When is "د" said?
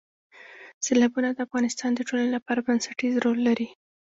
1.33-1.39, 1.95-1.99